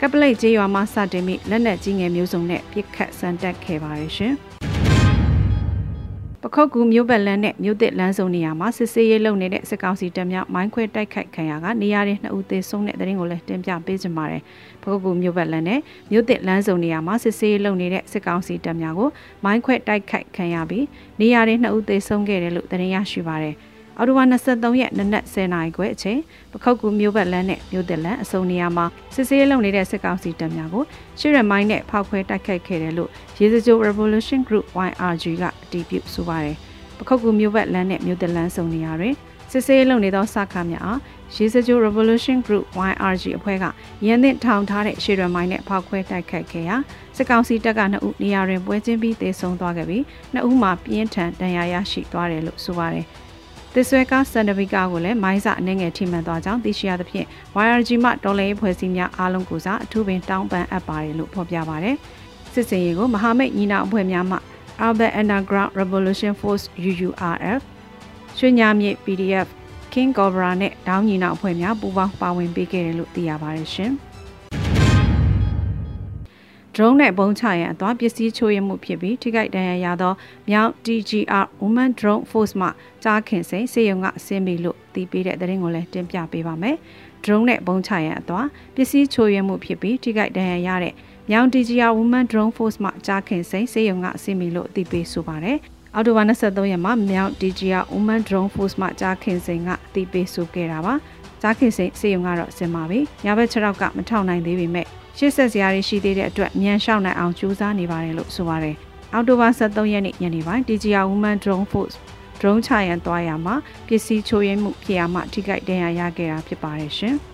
[0.00, 4.34] ကပလိတ်ကျေးရွာမှာစတင်ပြီးလက်နက်ကြီးငယ်မျိုးစုံနဲ့ပြစ်ခတ်စမ်းတက်ခဲ့ပါရရှင်။
[6.42, 14.42] ပခုတ်ကူမြို့ပတ်လန်းနဲ့မြို့သစ်လန်းစုံနေရာမှာစစ်ဆေးရေးလုပ်နေတဲ့စစ်ကောင်စီတပ်များမိုင်းခွဲတိုက်ခိုက်ခံရကနေရာတွေနှစ်ဦးသေဆုံးတဲ့တဲ့ရင်ကိုလည်းတင်ပြပေးကြပါမယ်။
[14.82, 15.80] ပခုတ်ကူမြို့ပတ်လန်းနဲ့
[16.12, 19.08] မြို့သစ်လန်းစုံနေရာမှာစစ်ဆေးရေးလုပ်နေတဲ့စစ်ကောင်စီတပ်များကို
[19.44, 20.86] မိုင်းခွဲတိုက်ခိုက်ခံရပြီး
[21.20, 23.56] နေရာတွေနှစ်ဦးသေဆုံးခဲ့တယ်လို့သတင်းရရှိပါရယ်။
[23.98, 26.20] အော်တိုဝါ23ရက်နနက်10:00နာရီခွဲအချိန်
[26.52, 30.84] ပခောက်ကူမြို့ဘက်လမ်းနဲ့မြို့သက်လမ်းအစုံနေရာမှာစစ်ဆေးလုပ်နေတဲ့စစ်ကောင်စီတပ်များကို
[31.20, 36.56] ရှစ်ရမိုင်းနဲ့ဖောက်ခွဲတိုက်ခိုက်ခဲ့တယ်လို့ရေစကြို Revolution Group YRG ကအတည်ပြုဆိုပါတယ်။
[36.98, 39.14] ပခောက်ကူမြို့ဘက်လမ်းနဲ့မြို့သက်လမ်းစုံနေရာတွင်
[39.52, 41.00] စစ်ဆေးလုပ်နေသောစကားများအား
[41.34, 43.64] ရေစကြို Revolution Group YRG အဖွဲ့က
[44.06, 46.76] ရန်သင့်ထောင်ထားတဲ့ရှေ့ရမိုင်းနဲ့ဖောက်ခွဲတိုက်ခိုက်ခဲ့ရာ
[47.16, 53.06] စစ်ကောင်စီတပ်ကနှစ်ဦးနေရာတွင်ပွဲချင်းပြီးသေဆုံးသွားခဲ့ပြီးနှစ်ဦးမှာပြင်းထန်ဒဏ်ရာရရှိသွားတယ်လို့ဆိုပါတယ်။
[53.78, 57.26] သစ်ဆွဲကားစန်ဒဗီကာကိုလည်းမိုင်းစာအနေငယ်ထိမှန်သွားကြောင်းသိရှိရသဖြင့်
[57.64, 61.96] YRG မှတော်လှန်ရေးဖွဲ့စည်းများအားလုံးကိုစားအထူးပင်တောင်းပန်အပ်ပါတယ်လို့ဖော်ပြပါတယ်။
[62.52, 64.38] စစ်စင်ရေးကိုမဟာမိတ်ညီနောင်အဖွဲ့များမှ
[64.86, 67.60] Urban Underground Revolution Force UURF
[68.38, 69.46] ရွှေညာမြေ PDF
[69.92, 73.92] King Cobra နဲ့တောင်းညီနောင်အဖွဲ့များပူးပေါင်းပါဝင်ပေးခဲ့တယ်လို့သိရပါတယ်ရှင်။
[76.76, 80.12] drone နဲ့ပုံချရန်အသွားပစ္စည်းချိုးရမှုဖြစ်ပြီးထိခိုက်ဒဏ်ရာရသော
[80.50, 82.68] မြောက် DGR Women Drone Force မှ
[83.02, 86.76] ကြားခင်စိန်စေယုံကအစင်းပြီလို့သိပေးတဲ့သတင်းကိုလည်းတင်ပြပေးပါမယ်။
[87.24, 90.94] drone နဲ့ပုံချရန်အသွားပစ္စည်းချိုးရမှုဖြစ်ပြီးထိခိုက်ဒဏ်ရာရတဲ့
[91.30, 95.58] မြောက် DGR Women Drone Force မှကြားခင်စိန်စေယုံကအစင်းပြီလို့သိပေးဆိုပါတယ်။
[95.94, 100.94] အော်တိုဘာ23ရက်မှာမြောက် DGR Women Drone Force မှကြားခင်စိန်ကအသိပေးဆိုခဲ့တာပါ။
[101.42, 108.76] ကြားခင်စိန်စေယုံကတော့စင်ပါပြီ။ညဘက်6ရောက်ကမထောက်နိုင်သေးပေမဲ့ ရှေ့ဆက်စရာတွေရှိသေးတဲ့အတွက်မြန်လျှောက်နိုင်အောင်ကြိုးစားနေပါတယ်လို့ဆိုပါတယ်။
[109.12, 111.96] အောက်တိုဘာ23ရက်နေ့ညနေပိုင်း DJR Women Drone Force
[112.40, 113.54] drone ချရန်သွားရမှာ
[113.86, 117.14] ပစ္စည်းချိုးယွင်းမှုဖြစ်ရမှထိခိုက်ဒဏ်ရာရခဲ့တာဖြစ်ပါတယ်ရှင်။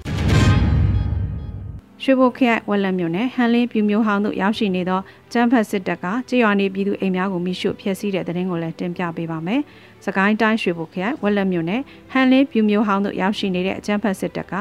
[2.03, 5.01] ရွှေဘိုခရိုင်ဝက်လက်မြို့နယ်ဟန်လင်းပြူမျိုးဟောင်းတို့ရောက်ရှိနေသော
[5.33, 9.61] ကျန်းဖတ်စစ်တပ်ကကြေးရွာနေပြည်သူအိမ်များကိုမိရှုဖျက်ဆီးတဲ့တဲ့တင်ကိုလည်းတင်ပြပေးပါမယ်။
[10.05, 11.81] စကိုင်းတိုင်းရွှေဘိုခရိုင်ဝက်လက်မြို့နယ်
[12.13, 14.55] ဟန်လင်းပြူမျိုးဟောင်းတို့ရောက်ရှိနေတဲ့အကျန်းဖတ်စစ်တပ်က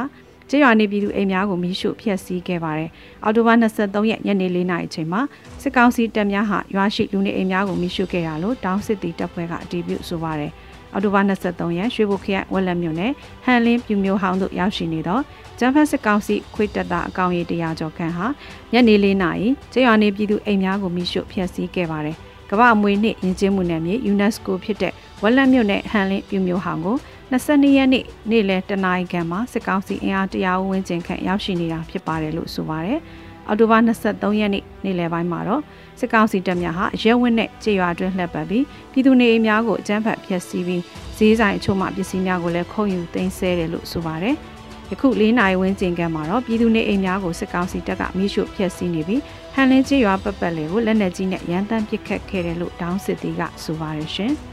[0.49, 2.89] ကျေးရွာနေပြည်သူအိမ်များကိုမိရှုဖျက်ဆီးခဲ့ပါတယ်။
[3.23, 5.21] အော်တိုဘာ23ရက်ညနေ4နာရီအချိန်မှာ
[5.61, 10.51] စစ်ကောင်စီတပ်များဟာရွာရှိလူနေအိမ်များကိုမိရှုခဲ့တာလို့တောင်းစစ်တီတပ်ဖွဲ့ကအတည်ပြုဆိုပါတယ်။
[10.93, 13.11] အော်တိုဘာ23ရက်ရွှေဘုခရိုင်ဝက်လက်မြို့နယ်
[13.45, 15.19] ဟန်လင်းပြူမျိုးဟောင်းတို့ရောက်ရှိနေသော
[15.59, 18.25] ဂျမ်ဖတ်စစ်ကောင်စီခွေတပ်သားအကောင်ရီတရားကျော်ခန့်ဟာ
[18.73, 22.17] ညနေ4နာရီကျေးရွာနေပြည်သူအိမ်များကိုမိရှုဖျက်ဆီးခဲ့ပါတယ်။
[22.49, 26.97] ကမ္ဘာအမွေနှစ်ယဉ်ကျေးမှုနယ်မြေ UNESCO ဖြစ်တဲ့ဝက်လက်မြို့နယ်ဟန်လင်းပြူမျိုးဟောင်းကို
[27.31, 32.99] 22ရက်နေ့နေ့လယ်တနာရီခန့်မှာစစ်ကောင်စီအင်အားတရားဝန်းကျင်ခန့်ရောက်ရှိနေတာဖြစ်ပါတယ်လို့ဆိုပါတယ်။
[33.47, 35.61] အော်တိုဘာ23ရက်နေ့နေ့လယ်ပိုင်းမှာတော့
[35.99, 40.83] စစ်ကောင်စီတပ်များဟာရဲဝင်းနဲ့ကြေရွာတွင်းလှည့်ပတ်ပြီးပြည်သူနေအိမ်များကိုအကြမ်းဖက်ဖျက်ဆီးပြီး
[41.17, 44.35] ဈေးဆိုင်အချို့မှပစ္စည်းများကိုလည်းခုံယူသိမ်းဆည်းတယ်လို့ဆိုပါတယ်။
[44.91, 49.21] ယခု၄နိုင်ဝန်းကျင်ကမှာတော့ပြည်သူနေအိမ်များကိုစစ်ကောင်စီတပ်ကမိရှုဖျက်ဆီးနေပြီး
[49.53, 54.33] ဟန်လင်းကြေရွာပတ်ပတ်လေကိုလက်နက်ကြီးနဲ့ရန်တမ်းပစ်ခတ်ခဲ့တယ်လို့တောင်းစစ်တီကဆိုပါတယ်ရှင်။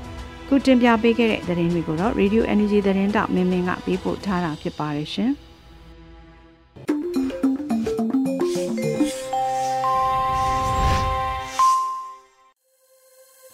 [0.51, 5.33] ခုတင်ပြပေးခဲ့တဲ့သတင်းတွေကိုတော့ Radio Energy သတင်းတောက်မင်းမင်းကပေးပို့ထားတာဖြစ်ပါတယ်ရှင်။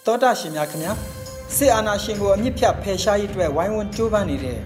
[0.05, 0.93] တောတာရှင်များခင်ဗျာ
[1.55, 4.59] စစ်အာဏာရှင်ကိုအမြင့်ဖြတ်ဖယ်ရှားရေးအတွက်ဝိုင်းဝန်းကြိုးပမ်းနေတဲ့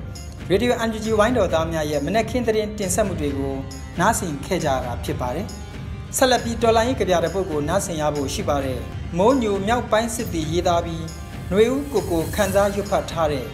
[0.52, 3.56] Radio NGG ဝိုင်းတော်သားများရဲ့မနက်ခင်းသတင်းတင်ဆက်မှုတွေကို
[4.00, 5.46] နားဆင်ခဲ့ကြတာဖြစ်ပါတယ်။
[6.18, 8.80] ဆက်လက်ပြီးတော်လိုင်းရေးကြပြတဲ့ပုဂ္ဂိုလ်နားဆင်ရဖို့ရှိပါတယ်။
[9.18, 11.04] မိုးညိုမြောက်ပိုင်းစစ်တီရေးသားပြီး
[11.52, 13.46] ຫນွေဦးကိုကိုခန်းစားရွတ်ဖတ်ထားတဲ့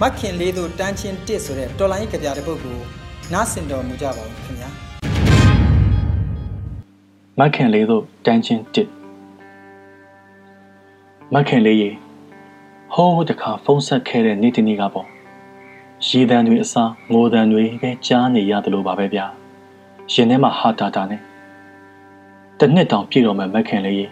[0.00, 2.84] မခင်လေးတို့တန်းချင်းတစ်ဆိုတဲ့တော်လိုင်းကြပြတဲ့ပုဂ္ဂိုလ်
[3.32, 4.68] နားဆင်တော်မူကြပါဦးခင်ဗျာ
[7.38, 8.88] မခင်လေးတို့တန်းချင်းတစ်
[11.34, 11.90] မခင်လေးရေ
[12.94, 15.06] ဟိုးတခါဖုန်းဆက်ခဲ့တဲ့နေ့တနေ့ကပေါ့
[16.06, 19.26] ရည်တန်တွေအစားငိုတန်တွေပဲကြားနေရတယ်လို့ပါပဲဗျာ
[20.12, 21.20] ရင်ထဲမှာဟာတာတာနဲ့
[22.58, 24.06] တနှစ်တောင်ပြည့်တော့မှမခင်လေးရေ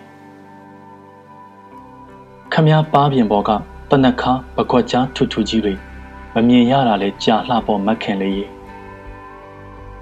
[2.55, 3.51] ခမည်းပါးပြင်ပေါ်က
[3.91, 5.75] တနခါပကွက်ကြားထူထူကြီးတွေ
[6.35, 8.47] မမြင်ရတာလဲကြာလှပေါ်မခင်လေးရေ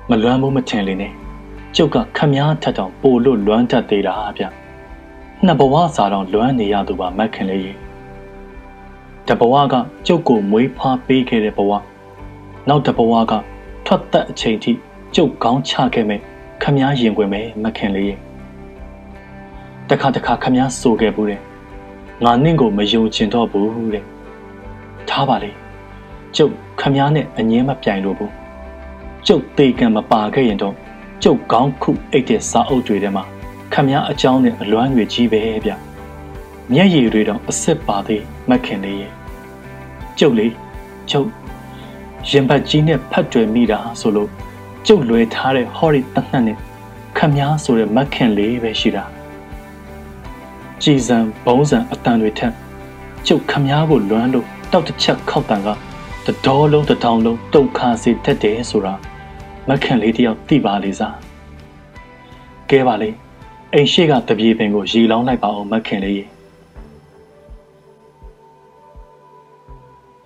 [0.08, 1.12] မလွမ်းဘူးမထင်လေနဲ့
[1.76, 4.44] ကျုပ်ကခမည်းထက်တောင်ပိုလို့လွမ်းတတ်သေးတာဗျ
[5.44, 7.72] နှစ်ဘဝစာတောင်လွမ်းနေရသူပါမခင်လေးရေ
[9.28, 9.74] တဘဝက
[10.06, 11.72] ကျုပ်ကိုမွေးဖွားပေးခဲ့တဲ့ဘဝ
[12.68, 13.32] နောက်တဘဝက
[13.86, 14.72] ထွက်သက်အချိန်ထိ
[15.14, 16.20] ကျုပ်ကောင်းချခဲ့မယ်
[16.62, 18.14] ခမည်းရင်ခွင်မယ်မခင်လေးရေ
[19.88, 21.47] တခါတခါခမည်းဆိုခဲ့ဘူးတဲ့
[22.24, 24.04] ငါနင့်ကိုမယုံချင်တော့ဘူးတဲ့
[25.08, 25.50] ထားပါလေ
[26.36, 28.32] ကျုပ်ခမည်းနဲ့အငင်းမပြိုင်လို့ဘူး
[29.26, 30.74] ကျုပ်တေကံမပါခဲ့ရင်တော့
[31.22, 33.24] ကျုပ်ကောင်းခုအိတ်တဲ့စာအုပ်တွေထဲမှာ
[33.72, 35.70] ခမည်းအကြောင်းနဲ့အလွမ်းတွေကြီးပဲဗျ
[36.72, 39.12] မျက်ရည်တွေတော့အစ်စ်ပါသေးမခင်လေးရဲ့
[40.18, 40.46] ကျုပ်လေ
[41.10, 41.28] ကျုပ်
[42.30, 44.30] ရင်ဘတ်ကြီးနဲ့ဖတ်တွယ်မိတာဆိုလို့
[44.86, 46.56] ကျုပ်လွယ်ထားတဲ့ဟော်ရီတနတ်နဲ့
[47.18, 49.04] ခမည်းဆိုတဲ့မခင်လေးပဲရှိတာ
[50.82, 52.52] ကြည်စံဘုံစံအတန်တွေထက်
[53.26, 55.68] ကျုပ်ခမည်းကိုလွမ်းလို့တောက်တစ်ချက်ခောက်တန်က
[56.26, 58.94] တတော်လုံးတထောင်လုံးတုတ်ခါစေတတ်တယ်ဆိုတာ
[59.68, 61.16] မခင်လေးတယောက်သိပါလေစား
[62.70, 63.10] ကဲပါလေ
[63.72, 66.24] အိမ်ရှိကတပြေပင်ကိုရီလောင်းလိုက်ပါအောင်မခင်လေးရေ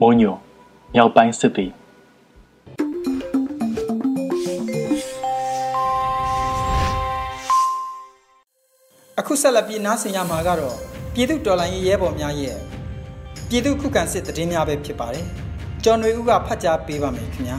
[0.01, 0.35] မုံညို
[0.95, 1.71] မြောက်ပိုင်းစစ်သည်
[9.33, 10.77] ခုဆက်လက်ပြီးနားဆင်ရမှာကတော့
[11.15, 12.57] ပြည်သူတော်လှန်ရေးရဲဘော်များရဲ့
[13.49, 15.27] ပြည်သူခုခံစစ်တည်င်းများပဲဖြစ်ပါတယ်
[15.85, 17.59] ကျော်နွေဦးကဖတ်ကြားပေးပါမယ်ခင်ဗျာ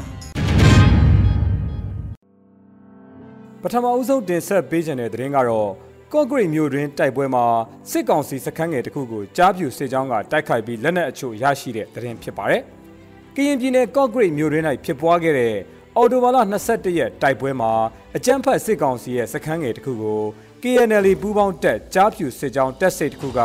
[3.62, 5.70] ပထမအဦးဆုံးတင်ဆက်ပေးခြင်းတဲ့သတင်းကတော့
[6.14, 7.46] ကော့ဂရိတ်မြို့တွင်တိုက်ပွဲမှာ
[7.92, 12.62] စစ်ကောင်စီစခန်းငယ်တစ်ခုကိုကြားပြူစစ်ကြောင်းကတိုက်ခိုက်ပြီးလက်နက်အချို့ရရှိတဲ့သတင်းဖြစ်ပါတယ်။
[13.36, 15.56] ကရင်ပြည်နယ်ကော့ဂရိတ်မြို့တွင်၌ဖြစ်ပွားခဲ့တဲ့
[15.96, 16.38] အော်တိုဘာလ
[16.70, 17.72] 22ရက်တိုက်ပွဲမှာ
[18.16, 20.22] အကြမ်းဖက်စစ်ကောင်စီရဲ့စခန်းငယ်တစ်ခုကို
[20.64, 23.40] KNL ပူးပေါင်းတပ်ကြားပြူစစ်ကြောင်းတပ်စိတ်တစ်ခုက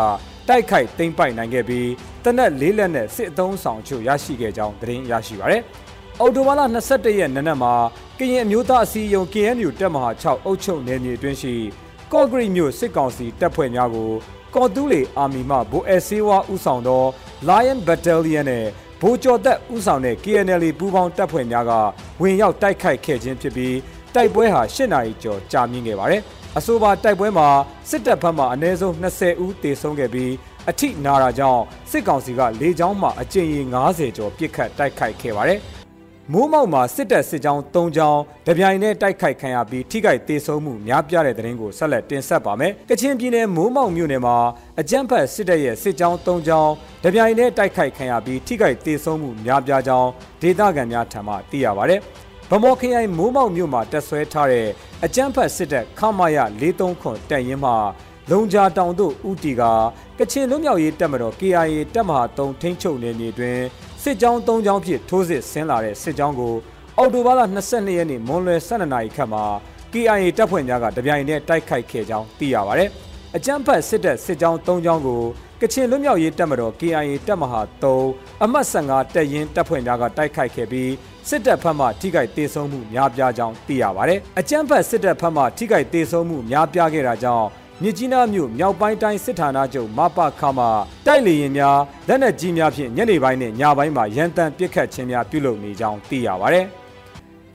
[0.48, 1.88] တိုက်ခိုက်သိမ်းပိုက်နိုင်ခဲ့ပြီး
[2.24, 5.62] တနက်လေးလက်နဲ့စစ်အုံဆောင်ချို့ရရှိခဲ့ကြောင်းသတင်းရရှိပါရယ်။
[6.20, 7.72] အော်တိုဘာလ22ရက်နနက်မှာ
[8.18, 11.54] ကရင်အမျိုးသားအစည်းအရုံး KNU တပ်မဟာ6အုပ်ချုပ်နယ်မြေအတွင်းရှိ
[12.12, 14.10] ကော့ဂရိတ်မြို့စစ်ကောင်စီတပ်ဖွဲ့များကို
[14.54, 17.02] ကော်တူးလေအာမီမှဗိုလ်အဲဆေးဝါဦးဆောင်သော
[17.48, 18.64] Lion Battalion နဲ့
[19.00, 21.72] ဗိုလ်ကျော်သက်ဦးဆောင်တဲ့ KNL ပူးပေါင်းတပ်ဖွဲ့များက
[22.20, 23.76] ဝင်ရောက်တိုက်ခိုက်ခဲ့ခြင်းဖြစ်ပြီး
[24.14, 26.22] တိုက်ပွဲဟာ၈နာရီကျော်ကြာမြင့်ခဲ့ပါတယ်။
[26.58, 27.48] အဆိုပါတိုက်ပွဲမှာ
[27.90, 30.32] စစ်တပ်ဘက်မှအနည်းဆုံး20ဦးသေဆုံးခဲ့ပြီး
[30.70, 35.60] အထိနာတာကြောင့်စစ်ကောင်စီကလေကြောင်းမှအကြိမ်ရေ90ကျော်ပစ်ခတ်တိုက်ခိုက်ခဲ့ပါတယ်။
[36.32, 44.36] မိုးမောက်မှာစစ်တပ်စစ်ကြောင်း၃ကြောင်းတပြိုင်တည်းတိုက်ခိုက်ခံရပြီးထိခိုက်ဒေဆုံးမှုများပြားတဲ့တဲ့ရင်ကိုဆက်လက်တင်ဆက်ပါမယ်။ကချင်ပြည်နယ်မိုးမောက်မြို့နယ်မှာ
[44.80, 46.72] အကြမ်းဖက်စစ်တပ်ရဲ့စစ်ကြောင်း၃ကြောင်း
[47.04, 50.08] တပြိုင်တည်းတိုက်ခိုက်ခံရပြီးထိခိုက်ဒေဆုံးမှုများပြားကြောင်း
[50.42, 51.98] ဒေသခံများထံမှသိရပါဗျ။
[52.50, 54.68] ဗမော်ခရိုင်မိုးမောက်မြို့မှာတက်ဆွဲထားတဲ့
[55.04, 56.38] အကြမ်းဖက်စစ်တပ်ခမာယ
[56.70, 57.72] 43ခွန်တပ်ရင်းမှ
[58.30, 59.62] လုံဂျာတောင်တို့ဦးတီက
[60.18, 63.58] ကချင်လွတ်မြောက်ရေးတပ်မတော် KIA တပ်မဟာ3ထိန်းချုပ်နယ်မြေတွင်
[64.02, 66.54] စစ်ကြောင်း၃ကြောင်းဖြင့်ထိုးစစ်ဆင်းလာတဲ့စစ်ကြောင်းကို
[66.96, 69.44] အော်တိုဘာလ22ရက်နေ့မွန်လွယ်12နာရီခန့်မှာ
[69.92, 72.84] KIA တပ်ဖွဲ့များကတပြိုင်တည်းတိုက်ခိုက်ခဲ့ကြောင်းသိရပါဗျ။
[73.36, 75.20] အကြမ်းဖက်စစ်တပ်စစ်ကြောင်း၃ကြောင်းကို
[75.62, 77.60] ကချင်လွတ်မြောက်ရေးတပ်မတော် KIA တပ်မဟာ
[78.00, 80.92] 3အမှတ်15တပ်ရင်းတပ်ဖွဲ့များကတိုက်ခိုက်ခဲ့ပြီး
[81.28, 87.46] စစ်တပ်ဖက်မှထိခိုက်ဒေဆုံးမှုများပြားကြောင်းသိရပါဗျ။အကြမ်းဖက်စစ်တပ်ဖက်မှထိခိုက်ဒေဆုံးမှုများပြားခဲ့တာကြောင့်
[87.82, 90.66] မြစ်ကြီးနားမြို့မြောက်ပိုင်းတိုင်းစစ်ဌာနချုပ်မပခမှ
[91.06, 96.62] တိုက်လေရင်များလက်နက်ကြီးများဖြင့်ညနေပိုင်းနဲ့ညပိုင်းမှာရန်တမ်းပစ်ခတ်ခြင်းများပြုလုပ်နေကြောင်းသိရပါဗျ။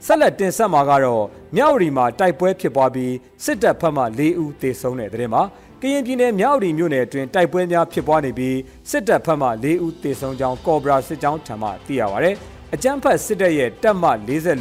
[0.06, 1.24] ဆက်လက်တင်ဆက်မှာကတော့
[1.56, 3.12] မြောက်ရီမှာတိုက်ပွဲဖြစ်ပွားပြီး
[3.44, 5.42] စစ်တပ်ဖက်မှ၄ဦးသေဆုံးတဲ့တဲ့မှာ
[5.86, 8.58] ကရင်ပြည်နယ်မြောက်ရီမြို့နယ်အတွင်းတိုက်ပွဲများဖြစ်ပွားနေပြီး
[8.90, 12.30] စစ်တပ်ဖက်မှ၄ဦးသေဆုံးကြောင်းကော်ဘရာစစ်ကြောင်းထံမှသိရပါဗျ။
[12.74, 14.04] အကြမ်းဖက်စစ်တပ်ရဲ့တပ်မ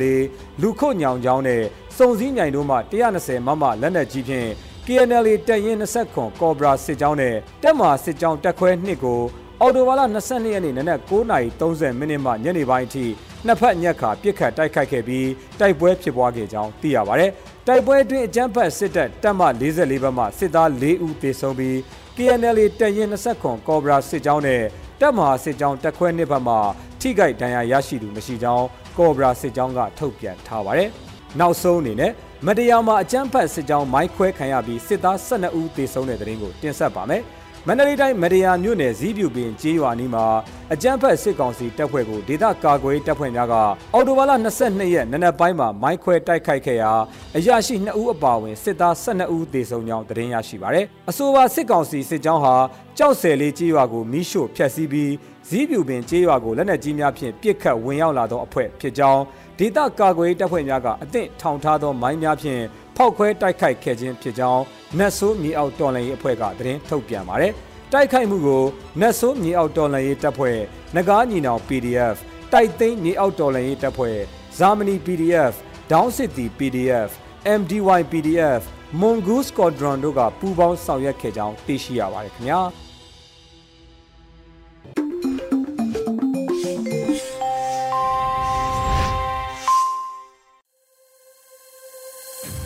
[0.07, 1.63] 44လူခုတ်ညောင်ချောင်းနဲ့
[1.97, 2.77] စုံစည်းမြိုင်တို့မှ
[3.13, 4.49] 120မမလက်နက်ကြီးဖြင့်
[4.85, 9.21] KNL တပ်ရင်း20ခွန်ကော်ဘရာစစ်ကြောင်းနဲ့တက်မာစစ်ကြောင်းတက်ခွဲနှစ်ကို
[9.61, 13.05] အော်တိုဘာလ22ရက်နေ့နနက်9:30မိနစ်မှညနေပိုင်းအထိ
[13.45, 17.27] နှစ်ဖက်ညက်ခါပြစ်ခတ်တိုက်ခိုက်ခဲ့ပြီးတိုက်ပွဲဖြစ်ပွားခဲ့ကြောင်းသိရပါဗျ။
[17.67, 21.75] တိုက်ပွဲအတွင်းအကြမ်းဖက်စစ်တပ်တပ်မ44ဘက်မှစစ်သား4ဦးသေဆုံးပြီး
[22.15, 24.61] KNL တပ်ရင်း20ခွန်ကော်ဘရာစစ်ကြောင်းနဲ့
[25.01, 26.55] တပ်မဟာစစ်ကြောင်းတက်ခွဲနှစ်ဘက်မှ
[27.01, 28.65] ထိခိုက်ဒဏ်ရာရရှိသူမရှိကြောင်း
[28.97, 30.89] ကော်ဘရာစစ်ကြောင်းကထုတ်ပြန်ထားပါတယ်။
[31.39, 32.11] နောက်ဆုံးအနေနဲ့
[32.45, 37.23] မတရားမှာအကြမ်းဖက်စစ်ကြောင်းမိုင်းခွဲခံရပြီးစစ်သား12ဦးသေဆုံးတဲ့တဲ့ရင်ကိုတင်ဆက်ပါမယ်။
[37.67, 40.25] မန္တလေးတိုင်းမရယာမြို့နယ်ဇီးပြူပင်ကျေးရွာနီးမှာ
[40.73, 43.55] အကြမ်းဖက်စစ်ကောင်စီတပ်ဖွဲ့ကိုဒေသကာကွယ်တပ်ဖွဲ့များက
[43.93, 44.31] အော်တိုဘာလ
[44.63, 46.91] 22ရက်နနက်ပိုင်းမှာမိုင်းခွဲတိုက်ခိုက်ခဲ့ရာ
[47.37, 52.55] အရာရှိ2ဦးအပါအဝင်စစ်သား12ဦးသေဆုံးကြောင်းသတင်းရရှိပါရယ်။အဆိုပါစစ်ကောင်စီစစ်ကြောင်းဟာ
[52.97, 55.11] ကြောက်ဆယ်လေးကျေးရွာကိုမိရှို့ဖျက်ဆီးပြီး
[55.49, 59.21] ဇီးပြူပင်ကျေးရွာကိုလက်နက်ကြီးများဖြင့်ပစ်ခတ်ဝင်ရောက်လာသောအဖွဲ့ဖြစ်ကြောင်း
[59.59, 62.61] ဒေသကာကွယ်တပ်ဖွဲ့များကအသင့်ထောင်ထားသောမိုင်းများဖြင့်
[62.97, 64.61] ဖောက်ခွဲတိုက်ခိုက်ခဲ့ခြင်းဖြစ်ကြောင်း
[64.99, 67.53] နတ်ဆိုးမြေအောက်တော်လှန်ရေးအဖွဲ့ကသတင်းထုတ်ပြန်ပါတယ်။
[67.93, 68.63] တိုက်ခိုက်မှုကို
[68.99, 70.59] နတ်ဆိုးမြေအောက်တော်လှန်ရေးတပ်ဖွဲ့
[70.95, 72.17] ငကားညီနောင် PDF
[72.53, 74.17] တိုက်သိမ်းမြေအောက်တော်လှန်ရေးတပ်ဖွဲ့
[74.57, 75.53] ဇာမနီ PDF
[75.91, 77.09] ဒေါင်းစစ်တီ PDF
[77.59, 78.61] MDY PDF
[79.01, 82.61] Mongoose Squadron တို့ကပူးပေါင်းဆောင်ရွက်ခဲ့ကြောင်းသိရှိရပါတယ်ခင်ဗျာ။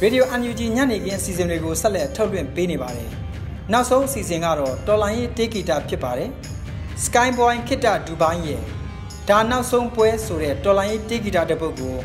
[0.03, 3.09] Radio UNG ညနေခင်းအစီအစဉ်တွေကိုဆက်လက်ထုတ်လွှင့်ပေးနေပါတယ်။
[3.71, 6.29] နောက်ဆုံးအစီအစဉ်ကတော့တော်လိုင်းရေးတေးဂီတာဖြစ်ပါတယ်။
[7.03, 8.61] Skyboy ခိတ္တဒူဘိုင်းရဲ့
[9.29, 11.95] ဒါနောက်ဆုံးပွဲဆိုတဲ့တော်လိုင်းရေးတေးဂီတာတစ်ပုဒ်ကို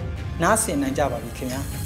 [0.42, 1.62] နားဆင်နိုင်ကြပါပြီခင်ဗျာ။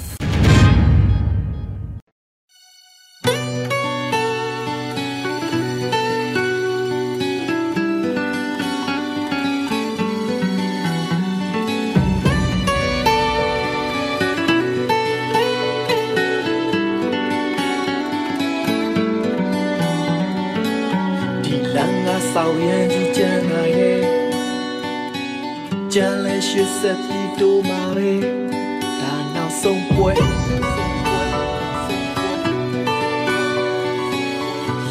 [27.07, 28.19] shi se pi do ma re
[28.99, 30.13] Da nào sông quê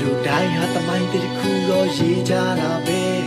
[0.00, 3.22] Lu dai ha ta mai ti khu lo ye ja na be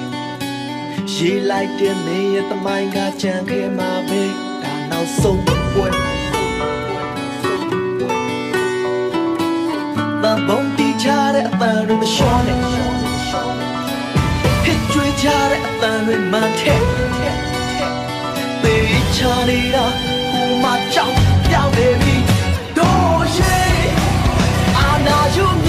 [1.08, 4.28] Ye lai tiền me ye ta mai ga chan ke ma be
[4.63, 5.91] Da nào sông quê
[10.23, 12.89] Ta bông ti cha de ta ru ma shon it
[14.93, 17.09] ကြွေးကြတဲ့အတန်တွေမှန်တဲ့သေ
[19.15, 19.86] ချာနေတာ
[20.32, 21.15] ဟိုမှာကြောက်
[21.50, 22.15] ပြောင်းနေပြီ
[22.78, 23.58] တို့ရှိ
[24.78, 25.69] အာနာယူ